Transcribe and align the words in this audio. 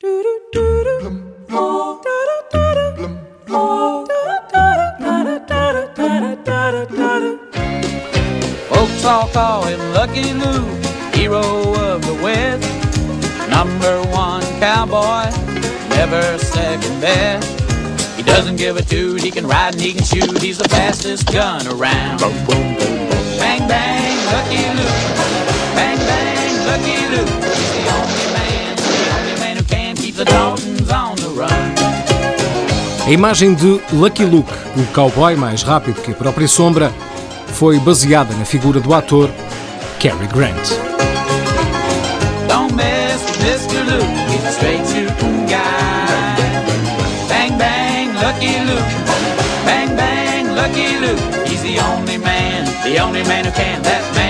Folks 0.00 0.14
all 9.04 9.28
call 9.30 9.64
him 9.64 9.80
Lucky 9.92 10.32
Luke, 10.34 10.84
hero 11.16 11.40
of 11.74 12.06
the 12.06 12.14
West. 12.22 12.62
Number 13.50 14.00
one 14.12 14.42
cowboy, 14.60 15.32
never 15.88 16.38
second 16.38 17.00
best. 17.00 17.60
He 18.16 18.22
doesn't 18.22 18.54
give 18.54 18.76
a 18.76 18.82
toot, 18.82 19.20
he 19.20 19.32
can 19.32 19.48
ride 19.48 19.74
and 19.74 19.82
he 19.82 19.94
can 19.94 20.04
shoot, 20.04 20.40
he's 20.40 20.58
the 20.58 20.68
fastest 20.68 21.26
gun 21.32 21.66
around. 21.66 22.20
Bang, 22.20 23.66
bang, 23.66 24.26
Lucky 24.26 24.80
Luke. 24.80 24.87
A 33.08 33.10
imagem 33.10 33.54
de 33.54 33.80
Lucky 33.90 34.22
Luke, 34.22 34.52
o 34.76 34.84
cowboy 34.92 35.34
mais 35.34 35.62
rápido 35.62 36.02
que 36.02 36.10
a 36.10 36.14
própria 36.14 36.46
sombra, 36.46 36.92
foi 37.54 37.80
baseada 37.80 38.34
na 38.34 38.44
figura 38.44 38.80
do 38.80 38.92
ator 38.92 39.30
Cary 39.98 40.26
Grant. 40.26 40.68
The 51.60 51.80
only 51.80 52.18
man, 52.18 53.44
man 53.44 53.44
who 53.46 53.52
can. 53.52 54.27